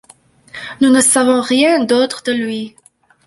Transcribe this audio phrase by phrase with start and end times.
[0.79, 2.75] Nous ne savons rien d'autre de lui.